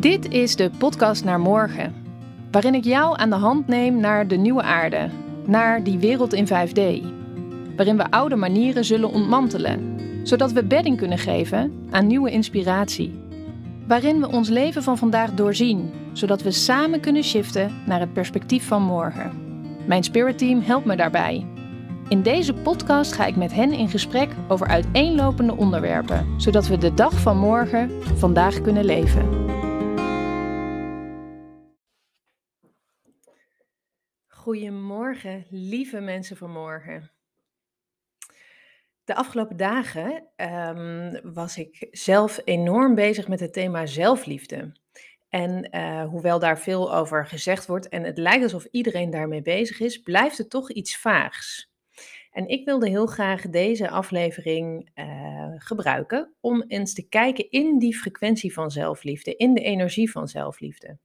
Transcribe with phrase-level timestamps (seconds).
[0.00, 1.94] Dit is de podcast naar morgen,
[2.50, 5.10] waarin ik jou aan de hand neem naar de nieuwe aarde,
[5.46, 7.06] naar die wereld in 5D,
[7.76, 13.20] waarin we oude manieren zullen ontmantelen, zodat we bedding kunnen geven aan nieuwe inspiratie,
[13.86, 18.66] waarin we ons leven van vandaag doorzien, zodat we samen kunnen shiften naar het perspectief
[18.66, 19.32] van morgen.
[19.86, 21.46] Mijn Spirit Team helpt me daarbij.
[22.08, 26.94] In deze podcast ga ik met hen in gesprek over uiteenlopende onderwerpen, zodat we de
[26.94, 29.47] dag van morgen vandaag kunnen leven.
[34.48, 37.10] Goedemorgen, lieve mensen van morgen.
[39.04, 44.72] De afgelopen dagen ehm, was ik zelf enorm bezig met het thema zelfliefde.
[45.28, 49.80] En eh, hoewel daar veel over gezegd wordt en het lijkt alsof iedereen daarmee bezig
[49.80, 51.72] is, blijft het toch iets vaags.
[52.30, 57.98] En ik wilde heel graag deze aflevering uh, gebruiken om eens te kijken in die
[57.98, 60.98] frequentie van zelfliefde, in de energie van zelfliefde.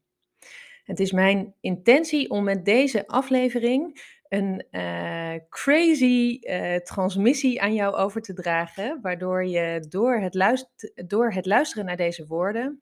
[0.84, 7.96] Het is mijn intentie om met deze aflevering een uh, crazy uh, transmissie aan jou
[7.96, 10.68] over te dragen, waardoor je door het,
[11.08, 12.82] door het luisteren naar deze woorden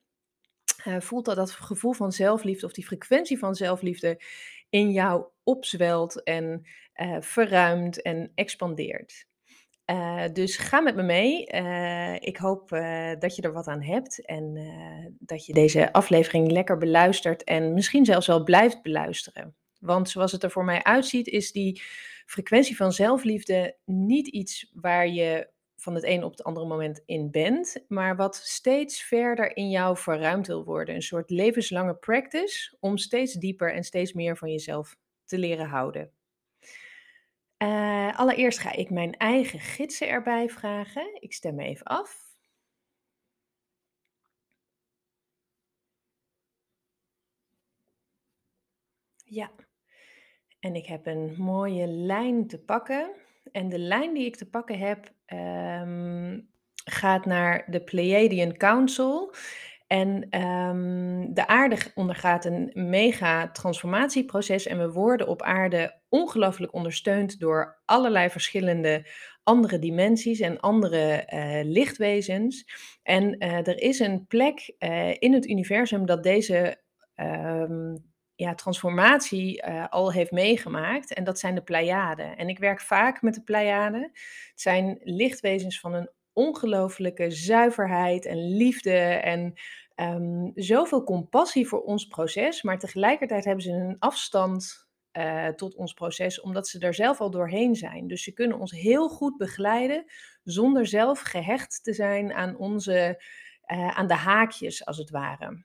[0.84, 4.20] uh, voelt dat dat gevoel van zelfliefde of die frequentie van zelfliefde
[4.68, 6.66] in jou opzwelt en
[7.20, 9.26] verruimt en expandeert.
[9.92, 11.52] Uh, dus ga met me mee.
[11.54, 14.58] Uh, ik hoop uh, dat je er wat aan hebt en
[15.18, 19.54] dat je deze aflevering lekker beluistert en misschien zelfs wel blijft beluisteren.
[19.80, 21.82] Want zoals het er voor mij uitziet, is die
[22.26, 27.30] frequentie van zelfliefde niet iets waar je van het een op het andere moment in
[27.30, 30.94] bent, maar wat steeds verder in jou verruimd wil worden.
[30.94, 36.10] Een soort levenslange practice om steeds dieper en steeds meer van jezelf te leren houden.
[37.62, 41.20] Uh, allereerst ga ik mijn eigen gidsen erbij vragen.
[41.20, 42.30] Ik stem even af.
[49.24, 49.50] Ja,
[50.60, 53.10] en ik heb een mooie lijn te pakken.
[53.52, 56.50] En de lijn die ik te pakken heb um,
[56.84, 59.34] gaat naar de Pleiadian Council.
[59.92, 67.40] En um, de aarde ondergaat een mega transformatieproces en we worden op aarde ongelooflijk ondersteund
[67.40, 69.06] door allerlei verschillende
[69.42, 72.64] andere dimensies en andere uh, lichtwezens.
[73.02, 76.82] En uh, er is een plek uh, in het universum dat deze
[77.16, 81.14] um, ja, transformatie al heeft meegemaakt.
[81.14, 82.36] En dat zijn de Pleiaden.
[82.36, 84.02] En ik werk vaak met de Pleiaden.
[84.02, 89.54] Het zijn lichtwezens van een ongelooflijke zuiverheid en liefde en
[90.02, 95.92] um, zoveel compassie voor ons proces, maar tegelijkertijd hebben ze een afstand uh, tot ons
[95.92, 98.06] proces, omdat ze er zelf al doorheen zijn.
[98.06, 100.04] Dus ze kunnen ons heel goed begeleiden
[100.42, 103.22] zonder zelf gehecht te zijn aan onze,
[103.72, 105.64] uh, aan de haakjes, als het ware.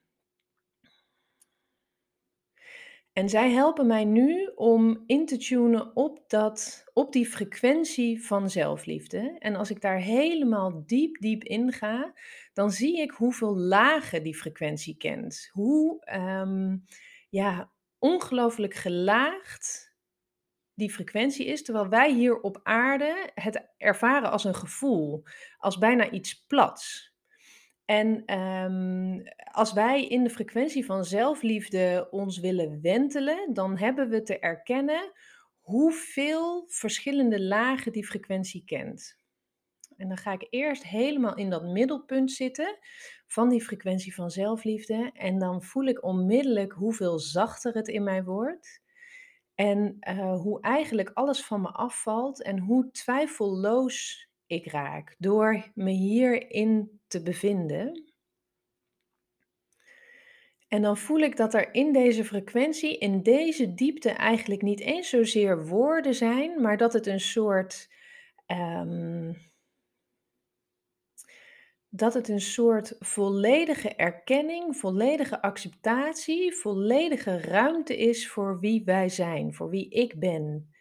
[3.14, 8.50] En zij helpen mij nu om in te tunen op, dat, op die frequentie van
[8.50, 9.36] zelfliefde.
[9.40, 12.14] En als ik daar helemaal diep, diep in ga,
[12.58, 15.50] dan zie ik hoeveel lagen die frequentie kent.
[15.52, 16.86] Hoe um,
[17.30, 19.96] ja, ongelooflijk gelaagd
[20.74, 25.24] die frequentie is, terwijl wij hier op aarde het ervaren als een gevoel,
[25.58, 27.14] als bijna iets plats.
[27.86, 34.22] En um, als wij in de frequentie van zelfliefde ons willen wentelen, dan hebben we
[34.22, 35.12] te erkennen
[35.60, 39.26] hoeveel verschillende lagen die frequentie kent.
[39.98, 42.78] En dan ga ik eerst helemaal in dat middelpunt zitten
[43.28, 45.10] van die frequentie van zelfliefde.
[45.14, 48.82] En dan voel ik onmiddellijk hoeveel zachter het in mij wordt.
[49.56, 55.92] En uh, hoe eigenlijk alles van me afvalt en hoe twijfelloos ik raak door me
[55.92, 58.14] hierin te bevinden.
[60.68, 65.10] En dan voel ik dat er in deze frequentie, in deze diepte, eigenlijk niet eens
[65.10, 67.90] zozeer woorden zijn, maar dat het een soort.
[68.48, 69.46] Um,
[71.90, 79.54] dat het een soort volledige erkenning, volledige acceptatie, volledige ruimte is voor wie wij zijn,
[79.54, 80.72] voor wie ik ben.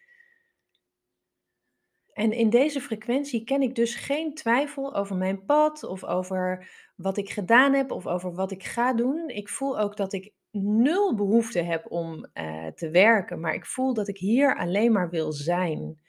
[2.13, 7.17] En in deze frequentie ken ik dus geen twijfel over mijn pad of over wat
[7.17, 9.29] ik gedaan heb of over wat ik ga doen.
[9.29, 13.93] Ik voel ook dat ik nul behoefte heb om uh, te werken, maar ik voel
[13.93, 15.99] dat ik hier alleen maar wil zijn.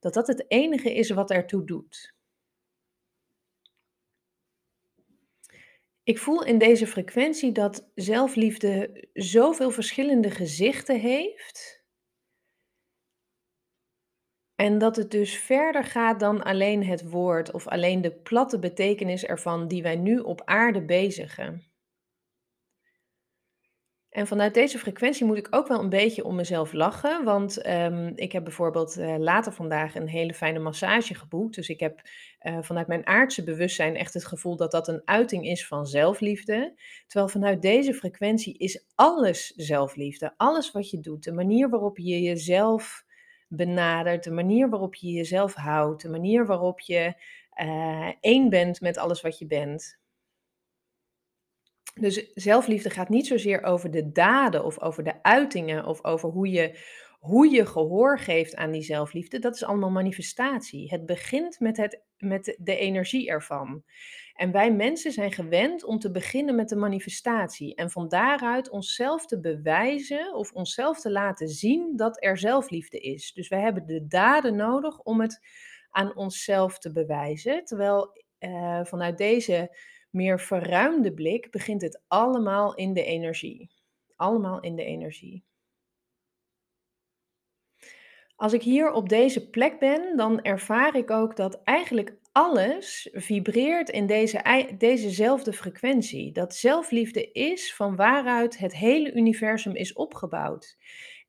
[0.00, 2.15] Dat dat het enige is wat ertoe doet.
[6.06, 11.84] Ik voel in deze frequentie dat zelfliefde zoveel verschillende gezichten heeft
[14.54, 19.24] en dat het dus verder gaat dan alleen het woord of alleen de platte betekenis
[19.24, 21.66] ervan die wij nu op aarde bezigen.
[24.08, 28.12] En vanuit deze frequentie moet ik ook wel een beetje om mezelf lachen, want, ehm,
[28.14, 31.54] ik heb bijvoorbeeld, eh, later vandaag een hele fijne massage geboekt.
[31.54, 32.00] Dus ik heb,
[32.46, 36.80] eh, vanuit mijn aardse bewustzijn echt het gevoel dat dat een uiting is van zelfliefde.
[37.06, 40.34] Terwijl vanuit deze frequentie is alles zelfliefde.
[40.36, 43.04] Alles wat je doet, de manier waarop je jezelf
[43.48, 47.14] benadert, de manier waarop je jezelf houdt, de manier waarop je,
[47.50, 49.98] eh, één bent met alles wat je bent.
[52.00, 56.50] Dus zelfliefde gaat niet zozeer over de daden of over de uitingen of over hoe
[56.50, 56.78] je,
[57.26, 59.38] hoe je gehoor geeft aan die zelfliefde.
[59.38, 60.90] Dat is allemaal manifestatie.
[60.90, 63.84] Het begint met, het, met de energie ervan.
[64.34, 67.74] En wij mensen zijn gewend om te beginnen met de manifestatie.
[67.74, 73.32] En van daaruit onszelf te bewijzen of onszelf te laten zien dat er zelfliefde is.
[73.32, 75.40] Dus wij hebben de daden nodig om het
[75.90, 77.64] aan onszelf te bewijzen.
[77.64, 79.76] Terwijl uh, vanuit deze
[80.10, 83.70] meer verruimde blik begint het allemaal in de energie.
[84.16, 85.44] Allemaal in de energie.
[88.36, 93.88] Als ik hier op deze plek ben, dan ervaar ik ook dat eigenlijk alles vibreert
[93.88, 96.32] in deze, dezezelfde frequentie.
[96.32, 100.76] Dat zelfliefde is van waaruit het hele universum is opgebouwd.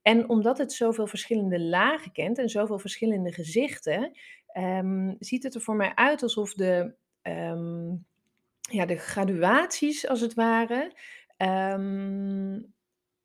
[0.01, 4.17] En omdat het zoveel verschillende lagen kent en zoveel verschillende gezichten,
[4.57, 8.05] um, ziet het er voor mij uit alsof de, um,
[8.61, 10.91] ja, de graduaties als het ware
[11.37, 12.73] um,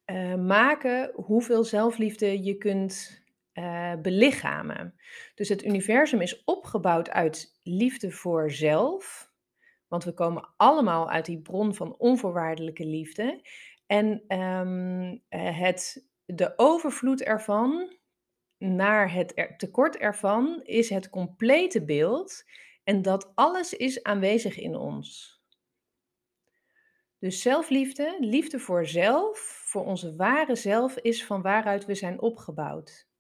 [0.07, 3.22] uh, maken hoeveel zelfliefde je kunt
[3.55, 4.95] uh, belichamen.
[5.35, 9.31] Dus het universum is opgebouwd uit liefde voor zelf.
[9.89, 13.49] Want we komen allemaal uit die bron van onvoorwaardelijke liefde.
[13.87, 17.97] En um, het, de overvloed ervan
[18.59, 22.45] naar het tekort ervan is het complete beeld.
[22.85, 25.41] En dat alles is aanwezig in ons.
[27.19, 33.11] Dus zelfliefde, liefde voor zelf, voor onze ware zelf, is van waaruit we zijn opgebouwd.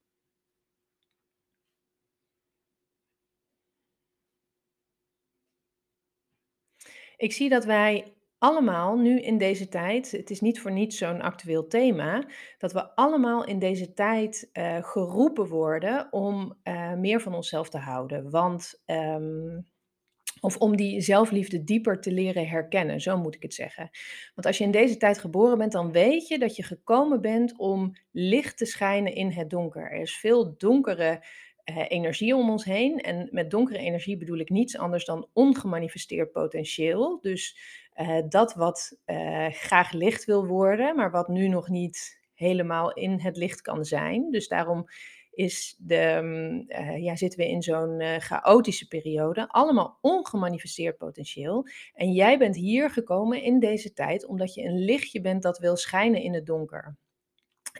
[7.22, 11.20] Ik zie dat wij allemaal nu in deze tijd, het is niet voor niets zo'n
[11.20, 12.24] actueel thema,
[12.58, 17.78] dat we allemaal in deze tijd uh, geroepen worden om uh, meer van onszelf te
[17.78, 18.30] houden.
[18.30, 19.66] Want um,
[20.40, 23.90] of om die zelfliefde dieper te leren herkennen, zo moet ik het zeggen.
[24.34, 27.58] Want als je in deze tijd geboren bent, dan weet je dat je gekomen bent
[27.58, 29.90] om licht te schijnen in het donker.
[29.90, 31.24] Er is veel donkere
[31.64, 32.98] uh, energie om ons heen.
[33.00, 37.18] En met donkere energie bedoel ik niets anders dan ongemanifesteerd potentieel.
[37.20, 37.58] Dus
[38.00, 43.20] uh, dat wat uh, graag licht wil worden, maar wat nu nog niet helemaal in
[43.20, 44.30] het licht kan zijn.
[44.30, 44.84] Dus daarom
[45.30, 46.22] is de,
[46.68, 49.48] uh, ja, zitten we in zo'n chaotische periode.
[49.48, 51.66] Allemaal ongemanifesteerd potentieel.
[51.94, 55.76] En jij bent hier gekomen in deze tijd omdat je een lichtje bent dat wil
[55.76, 56.96] schijnen in het donker.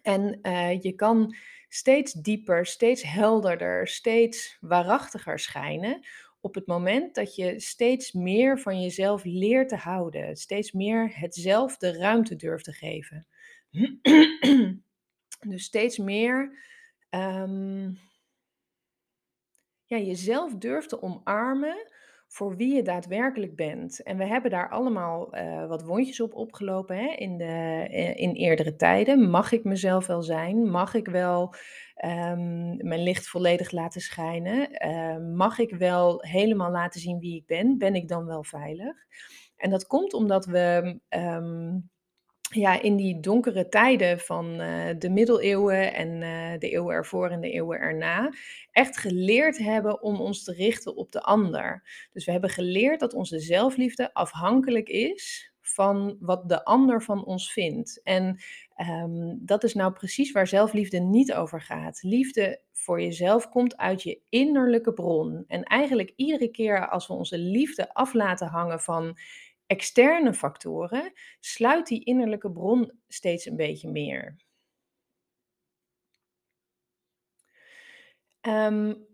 [0.02, 0.38] En
[0.80, 1.34] je kan
[1.74, 6.06] steeds dieper, steeds helderder, steeds waarachtiger schijnen.
[6.40, 11.34] Op het moment dat je steeds meer van jezelf leert te houden, steeds meer het
[11.34, 13.26] zelf de ruimte durft te geven.
[15.52, 16.58] dus steeds meer
[17.10, 17.98] um,
[19.84, 21.92] ja, jezelf durft te omarmen
[22.32, 24.02] voor wie je daadwerkelijk bent.
[24.02, 28.32] En we hebben daar allemaal uh, wat wondjes op opgelopen hè, in, de, eh, in
[28.32, 29.30] eerdere tijden.
[29.30, 30.70] Mag ik mezelf wel zijn?
[30.70, 31.54] Mag ik wel
[32.04, 34.86] um, mijn licht volledig laten schijnen?
[34.86, 37.78] Uh, mag ik wel helemaal laten zien wie ik ben?
[37.78, 38.96] Ben ik dan wel veilig?
[39.56, 41.90] En dat komt omdat we um,
[42.54, 47.40] ja, in die donkere tijden van uh, de middeleeuwen en uh, de eeuwen ervoor en
[47.40, 48.32] de eeuwen erna,
[48.70, 51.82] echt geleerd hebben om ons te richten op de ander.
[52.12, 57.52] Dus we hebben geleerd dat onze zelfliefde afhankelijk is van wat de ander van ons
[57.52, 58.00] vindt.
[58.02, 58.38] En
[58.76, 62.02] um, dat is nou precies waar zelfliefde niet over gaat.
[62.02, 65.44] Liefde voor jezelf komt uit je innerlijke bron.
[65.46, 69.18] En eigenlijk iedere keer als we onze liefde af laten hangen van
[69.66, 74.36] externe factoren, sluit die innerlijke bron steeds een beetje meer.
[78.40, 79.06] Um,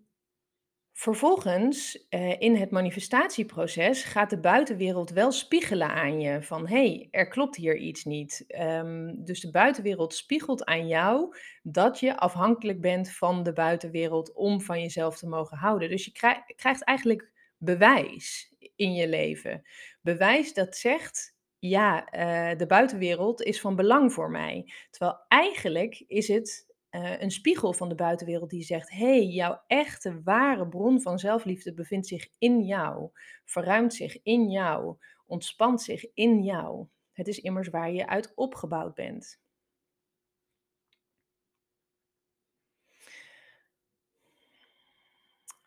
[0.92, 7.08] vervolgens, uh, in het manifestatieproces, gaat de buitenwereld wel spiegelen aan je van hé, hey,
[7.10, 8.44] er klopt hier iets niet.
[8.48, 14.60] Um, dus de buitenwereld spiegelt aan jou dat je afhankelijk bent van de buitenwereld om
[14.60, 15.88] van jezelf te mogen houden.
[15.88, 16.12] Dus je
[16.56, 19.62] krijgt eigenlijk bewijs in je leven.
[20.00, 24.72] Bewijs dat zegt, ja, uh, de buitenwereld is van belang voor mij.
[24.90, 30.20] Terwijl eigenlijk is het uh, een spiegel van de buitenwereld die zegt: hey, jouw echte
[30.22, 33.10] ware bron van zelfliefde bevindt zich in jou,
[33.44, 34.96] verruimt zich in jou,
[35.26, 36.86] ontspant zich in jou.
[37.12, 39.40] Het is immers waar je uit opgebouwd bent.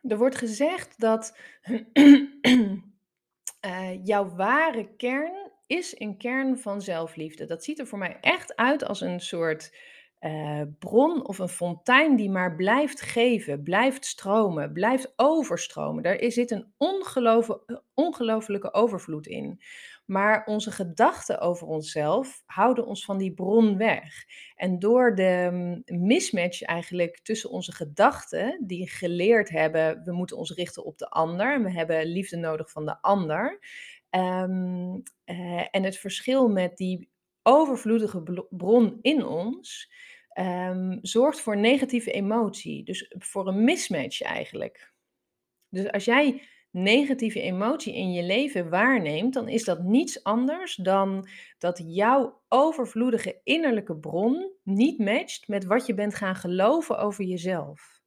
[0.01, 1.37] Er wordt gezegd dat
[3.65, 7.45] uh, jouw ware kern is een kern van zelfliefde.
[7.45, 9.71] Dat ziet er voor mij echt uit als een soort
[10.21, 16.03] uh, bron of een fontein die maar blijft geven, blijft stromen, blijft overstromen.
[16.03, 16.73] Daar zit een
[17.93, 19.61] ongelofelijke overvloed in.
[20.05, 24.25] Maar onze gedachten over onszelf houden ons van die bron weg.
[24.55, 30.51] En door de mm, mismatch eigenlijk tussen onze gedachten, die geleerd hebben, we moeten ons
[30.51, 33.59] richten op de ander en we hebben liefde nodig van de ander.
[34.09, 37.09] Ehm, eh, en het verschil met die
[37.43, 39.91] overvloedige bron in ons
[40.39, 42.83] um, zorgt voor negatieve emotie.
[42.83, 44.93] Dus voor een mismatch eigenlijk.
[45.69, 46.41] Dus als jij
[46.71, 53.39] negatieve emotie in je leven waarneemt, dan is dat niets anders dan dat jouw overvloedige
[53.43, 57.99] innerlijke bron niet matcht met wat je bent gaan geloven over jezelf.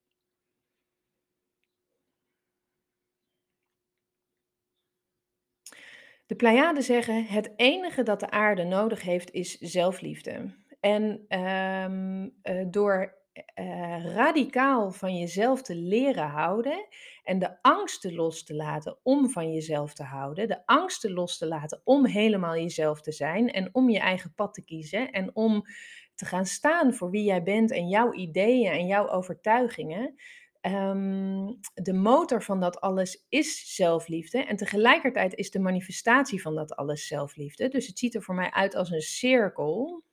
[6.27, 10.55] De Pleiaden zeggen: het enige dat de aarde nodig heeft is zelfliefde.
[10.81, 12.35] En um,
[12.71, 16.87] door uh, radicaal van jezelf te leren houden
[17.23, 21.47] en de angsten los te laten om van jezelf te houden, de angsten los te
[21.47, 25.65] laten om helemaal jezelf te zijn en om je eigen pad te kiezen en om
[26.15, 30.15] te gaan staan voor wie jij bent en jouw ideeën en jouw overtuigingen.
[30.61, 34.45] Um, de motor van dat alles is zelfliefde.
[34.45, 37.69] En tegelijkertijd is de manifestatie van dat alles zelfliefde.
[37.69, 40.05] Dus het ziet er voor mij uit als een cirkel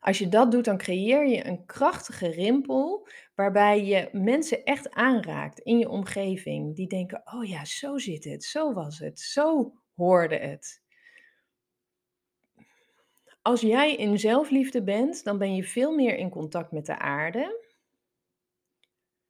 [0.00, 5.58] als je dat doet, dan creëer je een krachtige rimpel waarbij je mensen echt aanraakt
[5.58, 6.76] in je omgeving.
[6.76, 10.82] Die denken, oh ja, zo zit het, zo was het, zo hoorde het.
[13.42, 17.68] Als jij in zelfliefde bent, dan ben je veel meer in contact met de aarde.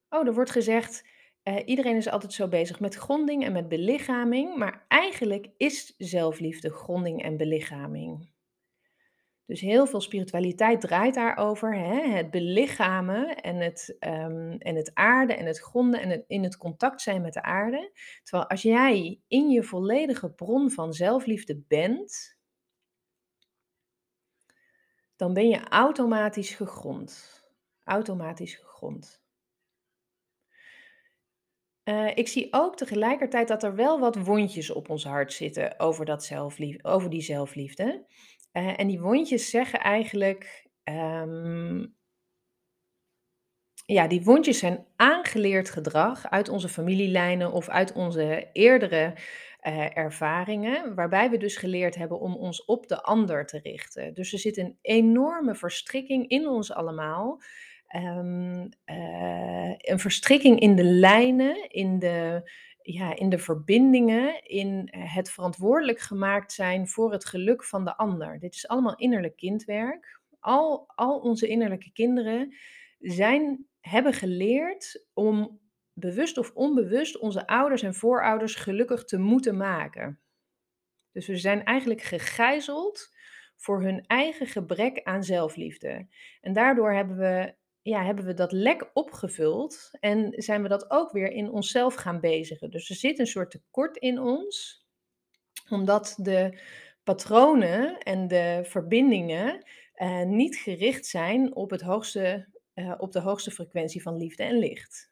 [0.08, 1.04] Oh, er wordt gezegd,
[1.44, 6.70] uh, iedereen is altijd zo bezig met gronding en met belichaming, maar eigenlijk is zelfliefde
[6.70, 8.30] gronding en belichaming.
[9.50, 11.75] Dus heel veel spiritualiteit draait daarover.
[11.75, 12.09] Hè?
[12.09, 16.57] Het belichamen en het, um, en het aarde en het gronden en het, in het
[16.57, 17.92] contact zijn met de aarde.
[18.23, 22.38] Terwijl als jij in je volledige bron van zelfliefde bent,
[25.16, 27.45] dan ben je automatisch gegrond.
[27.85, 29.23] Automatisch gegrond.
[31.85, 36.04] Uh, ik zie ook tegelijkertijd dat er wel wat wondjes op ons hart zitten over,
[36.04, 38.07] dat zelflief, over die zelfliefde.
[38.52, 40.69] Uh, en die wondjes zeggen eigenlijk.
[40.85, 41.99] Um,
[43.87, 49.14] ja, die wondjes zijn aangeleerd gedrag uit onze familielijnen of uit onze eerdere
[49.62, 54.14] uh, ervaringen, waarbij we dus geleerd hebben om ons op de ander te richten.
[54.14, 57.42] Dus er zit een enorme verstrikking in ons allemaal.
[57.97, 62.50] Um, uh, een verstrikking in de lijnen, in de
[62.92, 67.97] ja, in de verbindingen, in eh, het verantwoordelijk gemaakt zijn voor het geluk van de
[67.97, 68.38] ander.
[68.38, 70.20] Dit is allemaal innerlijk kindwerk.
[70.40, 72.54] Al, al onze innerlijke kinderen
[72.99, 75.61] zijn, hebben geleerd om
[75.92, 80.20] bewust of onbewust onze ouders en voorouders gelukkig te moeten maken.
[81.12, 83.09] Dus we zijn eigenlijk gegijzeld
[83.56, 86.06] voor hun eigen gebrek aan zelfliefde.
[86.40, 91.12] En daardoor hebben we ja, hebben we dat lek opgevuld en zijn we dat ook
[91.12, 92.70] weer in onszelf gaan bezigen.
[92.70, 94.84] Dus er zit een soort tekort in ons,
[95.68, 96.60] omdat de
[97.04, 103.50] patronen en de verbindingen uh, niet gericht zijn op, het hoogste, uh, op de hoogste
[103.50, 105.10] frequentie van liefde en licht.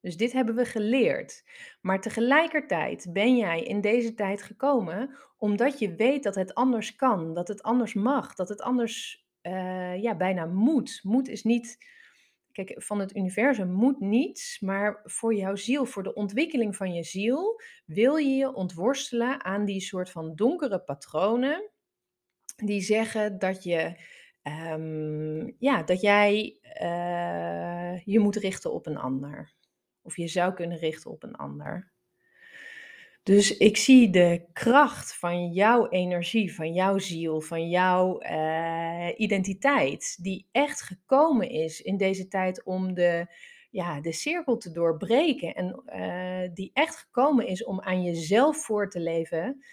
[0.00, 1.44] Dus dit hebben we geleerd.
[1.80, 7.34] Maar tegelijkertijd ben jij in deze tijd gekomen omdat je weet dat het anders kan,
[7.34, 11.00] dat het anders mag, dat het anders uh, ja, bijna moet.
[11.02, 11.78] Moed is niet,
[12.52, 17.02] kijk, van het universum moet niets, maar voor jouw ziel, voor de ontwikkeling van je
[17.02, 21.70] ziel, wil je je ontworstelen aan die soort van donkere patronen
[22.56, 24.00] die zeggen dat je,
[24.42, 29.54] um, ja, dat jij uh, je moet richten op een ander.
[30.02, 31.92] Of je zou kunnen richten op een ander.
[33.26, 40.18] Dus ik zie de kracht van jouw energie, van jouw ziel, van jouw uh, identiteit,
[40.22, 43.26] die echt gekomen is in deze tijd om de,
[43.70, 45.54] ja, de cirkel te doorbreken.
[45.54, 49.64] En uh, die echt gekomen is om aan jezelf voor te leven.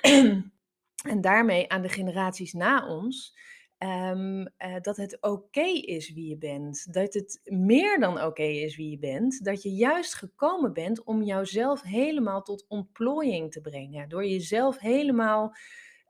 [1.12, 3.36] en daarmee aan de generaties na ons.
[3.80, 6.92] Ehm, eh, dat het oké is wie je bent.
[6.92, 9.44] Dat het meer dan oké is wie je bent.
[9.44, 14.08] Dat je juist gekomen bent om jouzelf helemaal tot ontplooiing te brengen.
[14.08, 15.54] Door jezelf helemaal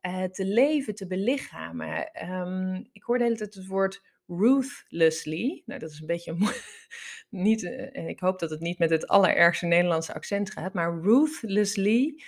[0.01, 2.13] eh, te leven, te belichamen.
[2.13, 5.63] Ehm, ik hoor de hele tijd het woord ruthlessly.
[5.67, 6.37] Nou, dat is een beetje
[7.31, 7.65] niet.
[7.65, 12.23] eh, ik hoop dat het niet met het allerergste Nederlandse accent gaat, maar ruthlessly.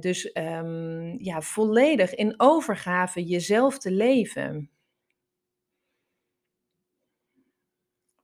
[0.00, 4.68] dus ehm, ja, volledig in overgave jezelf te leven.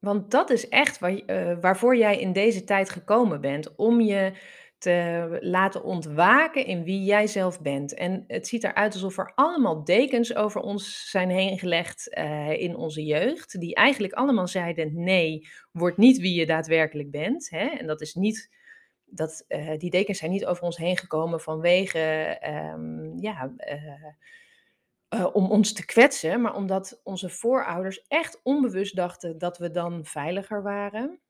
[0.00, 3.76] Want dat is echt waar, eh, waarvoor jij in deze tijd gekomen bent.
[3.76, 4.32] Om je
[4.80, 7.94] te laten ontwaken in wie jij zelf bent.
[7.94, 12.76] En het ziet eruit alsof er allemaal dekens over ons zijn heen gelegd eh, in
[12.76, 13.60] onze jeugd.
[13.60, 17.50] Die eigenlijk allemaal zeiden: nee, word niet wie je daadwerkelijk bent.
[17.50, 17.66] Hè?
[17.66, 18.58] En dat is niet.
[19.04, 21.98] Dat, eh, die dekens zijn niet over ons heen gekomen vanwege
[22.40, 23.52] ehm, ja,
[25.10, 30.04] eh, om ons te kwetsen, maar omdat onze voorouders echt onbewust dachten dat we dan
[30.04, 31.20] veiliger waren.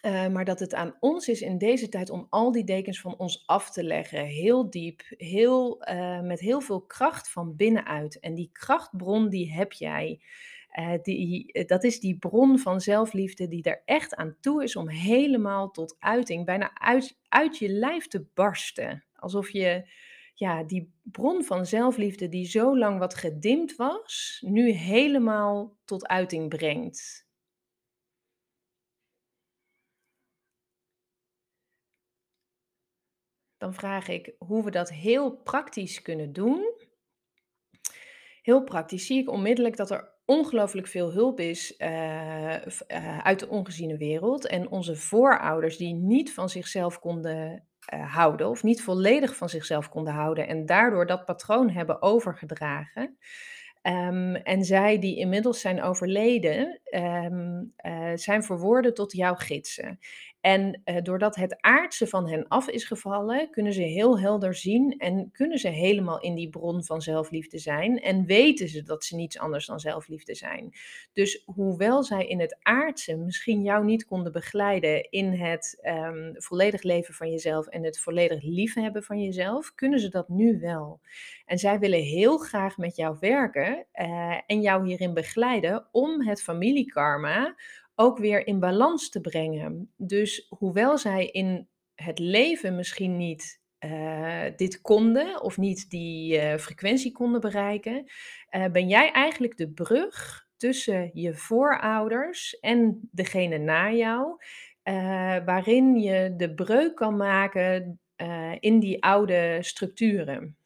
[0.00, 3.16] Eh, maar dat het aan ons is in deze tijd om al die dekens van
[3.16, 4.24] ons af te leggen.
[4.24, 8.20] Heel diep, heel, eh, met heel veel kracht van binnenuit.
[8.20, 10.20] En die krachtbron die heb jij.
[11.02, 15.70] Die, dat is die bron van zelfliefde die er echt aan toe is om helemaal
[15.70, 19.04] tot uiting, bijna uit, uit je lijf te barsten.
[19.14, 19.88] Alsof je
[20.38, 26.48] ja, die bron van zelfliefde die zo lang wat gedimd was, nu helemaal tot uiting
[26.48, 27.26] brengt.
[33.56, 36.74] Dan vraag ik hoe we dat heel praktisch kunnen doen.
[38.42, 43.48] Heel praktisch zie ik onmiddellijk dat er ongelooflijk veel hulp is eh, eh, uit de
[43.48, 44.46] ongeziene wereld.
[44.46, 49.88] En onze voorouders die niet van zichzelf konden eh, houden, of niet volledig van zichzelf
[49.88, 53.16] konden houden, en daardoor dat patroon hebben overgedragen.
[53.82, 59.98] Ehm, en zij die inmiddels zijn overleden, ehm, eh, zijn verworden tot jouw gidsen.
[60.46, 64.98] En eh, doordat het aardse van hen af is gevallen, kunnen ze heel helder zien
[64.98, 68.00] en kunnen ze helemaal in die bron van zelfliefde zijn.
[68.00, 70.74] En weten ze dat ze niets anders dan zelfliefde zijn.
[71.12, 76.82] Dus hoewel zij in het aardse misschien jou niet konden begeleiden in het ehm, volledig
[76.82, 81.00] leven van jezelf en het volledig liefhebben van jezelf, kunnen ze dat nu wel.
[81.46, 86.42] En zij willen heel graag met jou werken eh, en jou hierin begeleiden om het
[86.42, 87.54] familiekarma
[87.96, 89.92] ook weer in balans te brengen.
[89.96, 96.58] Dus hoewel zij in het leven misschien niet eh, dit konden of niet die eh,
[96.58, 98.04] frequentie konden bereiken,
[98.48, 104.36] eh, ben jij eigenlijk de brug tussen je voorouders en degene na jou,
[105.44, 108.00] waarin je de breuk kan maken
[108.60, 110.56] in die oude structuren.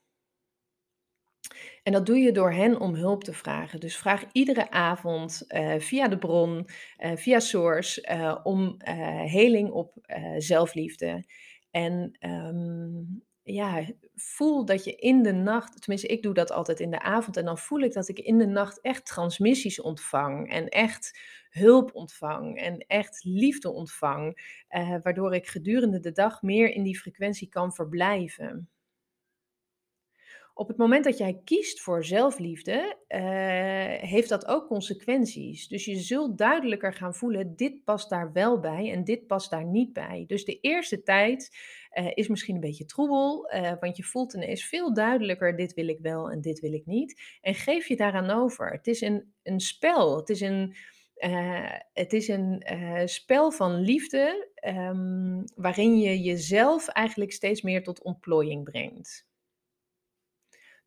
[1.82, 3.80] En dat doe je door hen om hulp te vragen.
[3.80, 8.74] Dus vraag iedere avond eh, via de bron, eh, via Source, eh, om
[9.24, 9.94] heling op
[10.38, 11.24] zelfliefde.
[11.70, 13.02] En ehm,
[13.42, 17.36] ja, voel dat je in de nacht, tenminste ik doe dat altijd in de avond,
[17.36, 21.18] en dan voel ik dat ik in de nacht echt transmissies ontvang en echt
[21.50, 24.38] hulp ontvang en echt liefde ontvang,
[25.02, 28.68] waardoor ik gedurende de dag meer in die frequentie kan verblijven.
[30.60, 33.22] Op het moment dat jij kiest voor zelfliefde, eh,
[34.10, 35.68] heeft dat ook consequenties.
[35.68, 39.64] Dus je zult duidelijker gaan voelen, dit past daar wel bij en dit past daar
[39.64, 40.24] niet bij.
[40.26, 41.56] Dus de eerste tijd
[41.90, 45.88] eh, is misschien een beetje troebel, eh, want je voelt ineens veel duidelijker, dit wil
[45.88, 47.20] ik wel en dit wil ik niet.
[47.40, 48.70] En geef je daaraan over.
[48.70, 50.76] Het is een, een spel, het is een,
[51.92, 52.62] het is een
[53.04, 59.29] spel van liefde, ehm, waarin je jezelf eigenlijk steeds meer tot ontplooiing brengt.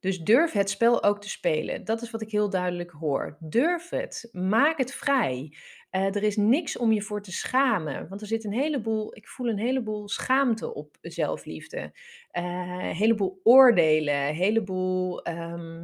[0.03, 1.85] Dus durf het spel ook te spelen.
[1.85, 3.37] Dat is wat ik heel duidelijk hoor.
[3.39, 4.29] Durf het.
[4.31, 5.57] Maak het vrij.
[5.89, 8.09] Eh, er is niks om je voor te schamen.
[8.09, 11.91] Want er zit een heleboel, ik voel een heleboel schaamte op zelfliefde.
[12.31, 15.81] Eh, een heleboel oordelen, een heleboel eh,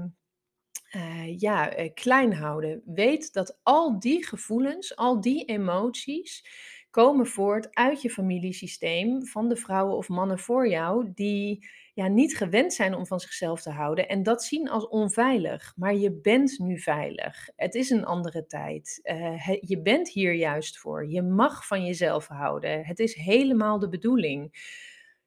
[1.38, 2.82] ja, klein houden.
[2.86, 6.48] Weet dat al die gevoelens, al die emoties
[6.90, 11.68] komen voort uit je familiesysteem van de vrouwen of mannen voor jou die
[12.00, 15.74] ja, niet gewend zijn om van zichzelf te houden en dat zien als onveilig.
[15.76, 17.50] Maar je bent nu veilig.
[17.56, 19.00] Het is een andere tijd.
[19.04, 21.10] Eh, je bent hier juist voor.
[21.10, 22.86] Je mag van jezelf houden.
[22.86, 24.68] Het is helemaal de bedoeling.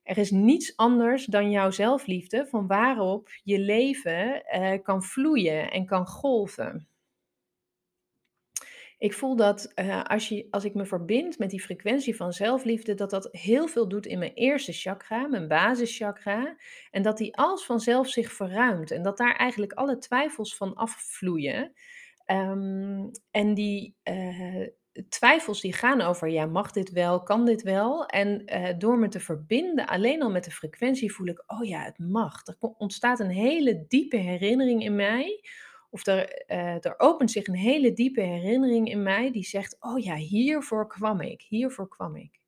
[0.03, 5.87] Er is niets anders dan jouw zelfliefde, van waarop je leven eh, kan vloeien en
[5.87, 6.89] kan golven.
[9.03, 12.95] Ik voel dat, eh, als je als ik me verbind met die frequentie van zelfliefde,
[12.95, 16.57] dat dat heel veel doet in mijn eerste chakra, mijn basischakra.
[16.91, 21.73] En dat die als vanzelf zich verruimt en dat daar eigenlijk alle twijfels van afvloeien.
[22.25, 24.67] Ehm, en die eh,
[25.09, 28.07] twijfels die gaan over, ja, mag dit wel, kan dit wel?
[28.07, 31.83] En eh, door me te verbinden, alleen al met de frequentie, voel ik, oh ja,
[31.83, 32.47] het mag.
[32.47, 35.41] Er ontstaat een hele diepe herinnering in mij.
[35.93, 39.99] Of er, eh, er opent zich een hele diepe herinnering in mij die zegt, oh
[39.99, 42.42] ja, hiervoor kwam ik, hiervoor kwam ik.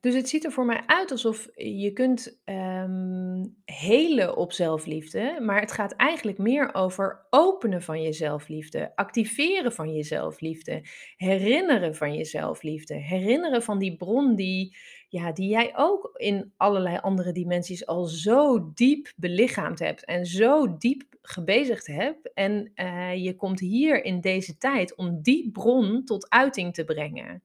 [0.00, 5.60] Dus het ziet er voor mij uit alsof je kunt ehm, helen op zelfliefde, maar
[5.60, 10.82] het gaat eigenlijk meer over openen van je zelfliefde, activeren van je zelfliefde,
[11.16, 14.76] herinneren van je zelfliefde, herinneren van die bron die,
[15.08, 20.76] ja, die jij ook in allerlei andere dimensies al zo diep belichaamd hebt en zo
[20.76, 22.32] diep gebezigd hebt.
[22.32, 27.42] En eh, je komt hier in deze tijd om die bron tot uiting te brengen.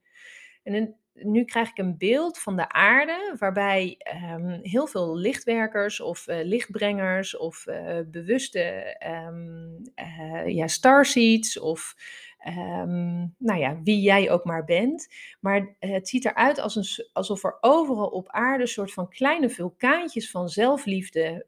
[0.63, 0.73] En
[1.21, 6.43] nu krijg ik een beeld van de aarde, waarbij ehm, heel veel lichtwerkers of eh,
[6.43, 8.60] lichtbrengers of eh, bewuste
[8.99, 11.95] eh, ja, starseeds of
[12.38, 15.08] ehm, nou ja, wie jij ook maar bent.
[15.39, 19.49] Maar het ziet eruit als een, alsof er overal op aarde een soort van kleine
[19.49, 21.45] vulkaantjes van zelfliefde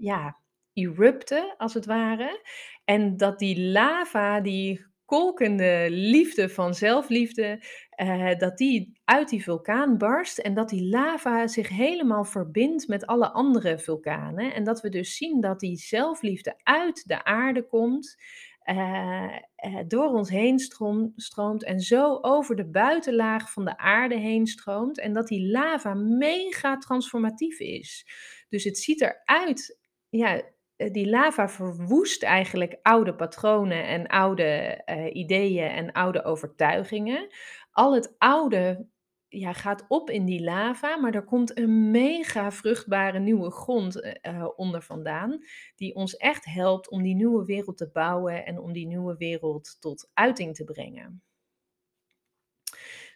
[0.00, 0.36] ja,
[0.72, 2.42] erupten, als het ware.
[2.84, 9.98] En dat die lava, die kolkende liefde van zelfliefde, eh, dat die uit die vulkaan
[9.98, 14.54] barst en dat die lava zich helemaal verbindt met alle andere vulkanen.
[14.54, 18.16] En dat we dus zien dat die zelfliefde uit de aarde komt,
[18.62, 24.16] eh, eh, door ons heen stroom- stroomt en zo over de buitenlaag van de aarde
[24.16, 24.98] heen stroomt.
[25.00, 28.06] En dat die lava mega transformatief is.
[28.48, 30.42] Dus het ziet eruit, ja,
[30.76, 37.28] die lava verwoest eigenlijk oude patronen en oude eh, ideeën en oude overtuigingen.
[37.70, 38.86] Al het oude
[39.28, 44.12] ja, gaat op in die lava, maar er komt een mega vruchtbare nieuwe grond eh,
[44.20, 45.38] eh, onder vandaan,
[45.76, 49.76] die ons echt helpt om die nieuwe wereld te bouwen en om die nieuwe wereld
[49.80, 51.22] tot uiting te brengen.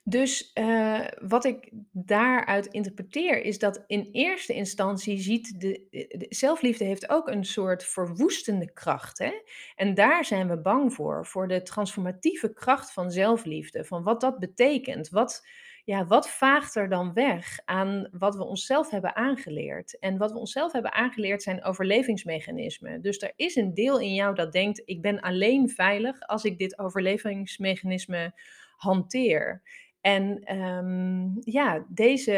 [0.09, 6.27] Dus eh, wat ik daaruit interpreteer is dat in eerste instantie ziet de, de- de-
[6.29, 9.19] zelfliefde heeft ook een soort verwoestende kracht.
[9.19, 9.33] Hè?
[9.77, 14.39] En daar zijn we bang voor, voor de transformatieve kracht van zelfliefde, van wat dat
[14.39, 15.09] betekent.
[15.09, 15.47] Wat,
[15.85, 19.99] ja, wat vaagt er dan weg aan wat we onszelf hebben aangeleerd?
[19.99, 23.03] En wat we onszelf hebben aangeleerd zijn overlevingsmechanismen.
[23.03, 26.59] Dus er is een deel in jou dat denkt, ik ben alleen veilig als ik
[26.59, 28.33] dit overlevingsmechanisme
[28.77, 29.63] hanteer.
[30.01, 32.33] En ehm, ja, deze,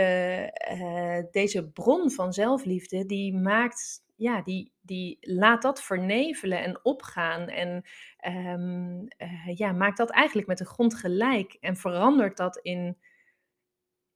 [0.52, 7.48] eh, deze bron van zelfliefde, die maakt, ja, die, die laat dat vernevelen en opgaan.
[7.48, 7.84] En
[8.16, 12.98] ehm, eh, ja, maakt dat eigenlijk met de grond gelijk en verandert dat in,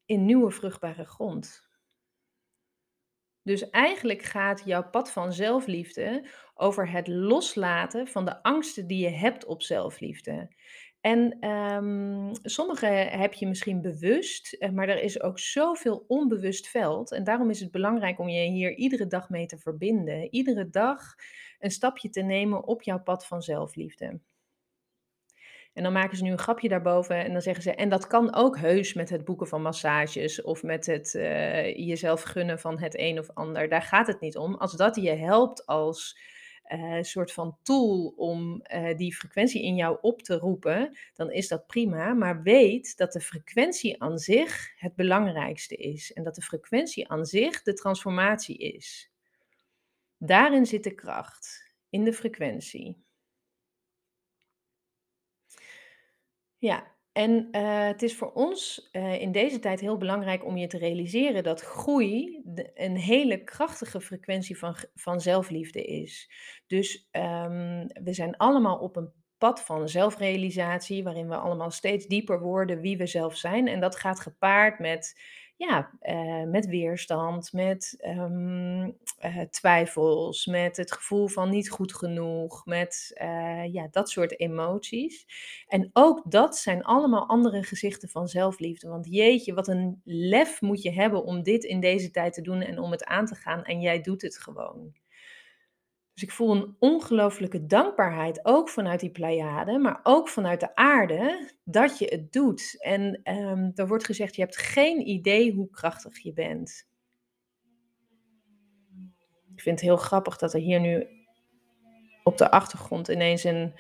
[0.05, 1.69] in nieuwe vruchtbare grond.
[3.45, 9.11] Dus eigenlijk gaat jouw pad van zelfliefde over het loslaten van de angsten die je
[9.11, 10.49] hebt op zelfliefde.
[11.05, 17.13] En ehm, sommige heb je misschien bewust, eh, maar er is ook zoveel onbewust veld.
[17.13, 20.35] En daarom is het belangrijk om je hier iedere dag mee te verbinden.
[20.35, 21.15] Iedere dag
[21.59, 24.21] een stapje te nemen op jouw pad van zelfliefde.
[25.73, 28.35] En dan maken ze nu een grapje daarboven en dan zeggen ze, en dat kan
[28.35, 32.99] ook heus met het boeken van massages of met het eh, jezelf gunnen van het
[32.99, 33.69] een of ander.
[33.69, 34.55] Daar gaat het niet om.
[34.55, 36.19] Als dat je helpt als
[36.65, 41.49] eh, soort van tool om eh, die frequentie in jou op te roepen, dan is
[41.49, 42.15] dat prima.
[42.15, 47.25] Maar weet dat de frequentie aan zich het belangrijkste is en dat de frequentie aan
[47.27, 49.11] zich de transformatie is.
[50.19, 53.05] Daarin zit de kracht, in de frequentie.
[56.59, 60.67] Ja, en eh, het is voor ons eh, in deze tijd heel belangrijk om je
[60.67, 62.43] te realiseren dat groei
[62.75, 66.31] een hele krachtige frequentie van, van zelfliefde is.
[66.67, 72.41] Dus ehm, we zijn allemaal op een pad van zelfrealisatie, waarin we allemaal steeds dieper
[72.41, 73.69] worden wie we zelf zijn.
[73.69, 75.21] En dat gaat gepaard met,
[75.57, 82.67] ja, eh, met weerstand, met ehm, eh, twijfels, met het gevoel van niet goed genoeg,
[82.67, 85.27] met eh, ja, dat soort emoties.
[85.69, 88.89] En ook dat zijn allemaal andere gezichten van zelfliefde.
[88.89, 92.61] Want jeetje, wat een lef moet je hebben om dit in deze tijd te doen
[92.61, 93.65] en om het aan te gaan.
[93.65, 95.04] En jij doet het gewoon.
[96.15, 101.51] Dus ik voel een ongelooflijke dankbaarheid, ook vanuit die Pleiade, maar ook vanuit de aarde,
[101.65, 102.83] dat je het doet.
[102.83, 106.89] En ehm, er wordt gezegd, je hebt geen idee hoe krachtig je bent.
[109.55, 111.07] Ik vind het heel grappig dat er hier nu
[112.23, 113.75] op de achtergrond ineens een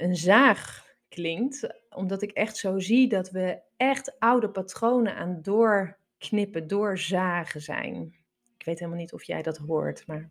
[0.00, 6.66] een zaag klinkt, omdat ik echt zo zie dat we echt oude patronen aan doorknippen,
[6.66, 8.14] doorzagen zijn.
[8.58, 10.30] Ik weet helemaal niet of jij dat hoort, maar.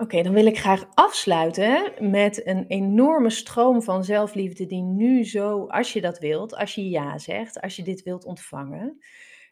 [0.00, 5.66] Oké, dan wil ik graag afsluiten met een enorme stroom van zelfliefde die nu zo,
[5.66, 8.98] als je dat wilt, als je ja zegt, als je dit wilt ontvangen,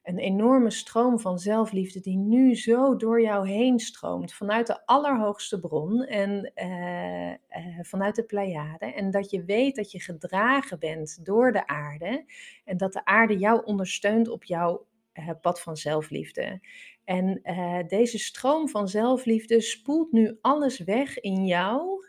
[0.02, 5.60] een enorme stroom van zelfliefde die nu zo door jou heen stroomt vanuit de allerhoogste
[5.60, 8.86] bron en uh, uh, vanuit de Pleiade.
[8.86, 12.24] En dat je weet dat je gedragen bent door de aarde
[12.64, 16.60] en dat de aarde jou ondersteunt op jouw uh, pad van zelfliefde.
[17.06, 17.40] En
[17.88, 22.04] deze stroom van zelfliefde spoelt nu alles weg in jou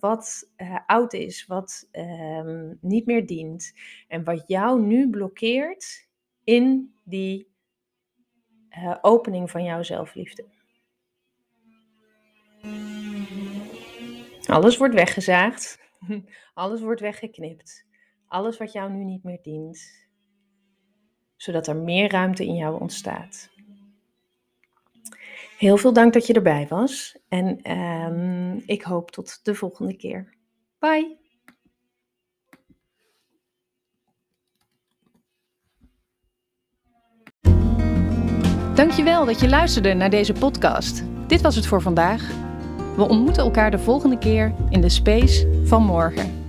[0.00, 0.50] wat
[0.86, 3.72] oud is, wat ehm, niet meer dient
[4.08, 6.08] en wat jou nu blokkeert
[6.44, 7.48] in die
[9.00, 10.44] opening van jouw zelfliefde.
[14.46, 15.78] Alles wordt weggezaagd,
[16.54, 17.86] alles wordt weggeknipt,
[18.26, 20.08] alles wat jou nu niet meer dient,
[21.36, 23.50] zodat er meer ruimte in jou ontstaat.
[25.60, 30.34] Heel veel dank dat je erbij was en um, ik hoop tot de volgende keer.
[30.78, 31.18] Bye!
[38.74, 41.02] Dankjewel dat je luisterde naar deze podcast.
[41.26, 42.30] Dit was het voor vandaag.
[42.96, 46.39] We ontmoeten elkaar de volgende keer in de space van morgen.